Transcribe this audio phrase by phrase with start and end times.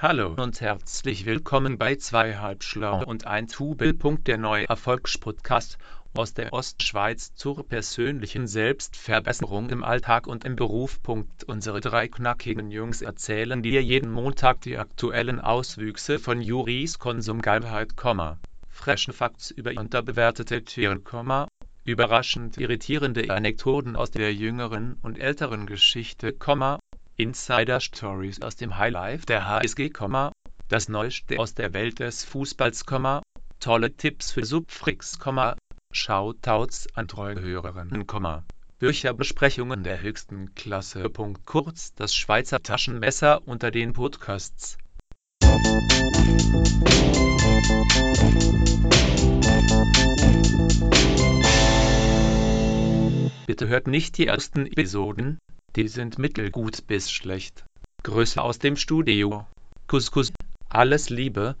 [0.00, 3.94] Hallo und herzlich willkommen bei zwei Halbschlau und ein Tubel.
[3.94, 5.76] Der neue Erfolgspodcast
[6.14, 11.00] aus der Ostschweiz zur persönlichen Selbstverbesserung im Alltag und im Beruf.
[11.48, 17.94] Unsere drei knackigen Jungs erzählen dir jeden Montag die aktuellen Auswüchse von Juris Konsumgeilheit,
[18.68, 21.00] freshen Facts über unterbewertete Tiere,
[21.84, 26.34] überraschend irritierende Anekdoten aus der jüngeren und älteren Geschichte,
[27.20, 29.90] Insider-Stories aus dem Highlife der HSG,
[30.68, 32.84] das Neueste aus der Welt des Fußballs,
[33.58, 35.18] tolle Tipps für Subfricks,
[35.90, 38.06] Shoutouts an treue Hörerinnen,
[38.78, 41.10] Bücherbesprechungen der höchsten Klasse.
[41.44, 44.78] Kurz das Schweizer Taschenmesser unter den Podcasts.
[53.48, 55.38] Bitte hört nicht die ersten Episoden,
[55.78, 57.64] die sind mittelgut bis schlecht.
[58.02, 59.46] Grüße aus dem Studio.
[59.86, 60.32] Couscous.
[60.70, 61.54] Alles Liebe